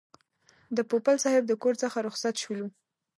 د 0.75 0.77
پوپل 0.89 1.15
صاحب 1.23 1.43
د 1.47 1.53
کور 1.63 1.75
څخه 1.83 1.97
رخصت 2.07 2.35
شولو. 2.43 2.67